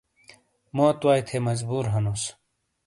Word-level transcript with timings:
موت 0.75 0.97
وائی 1.05 1.21
تھے 1.27 1.37
مجبور 1.47 1.85
ہنوس۔ 1.93 2.23